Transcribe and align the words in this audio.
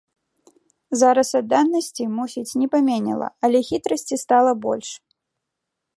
Зараз 1.01 1.29
адданасці, 1.41 2.03
мусіць, 2.21 2.57
не 2.63 2.67
паменела, 2.77 3.27
але 3.49 3.57
хітрасці 3.71 4.15
стала 4.25 4.51
больш. 4.65 4.89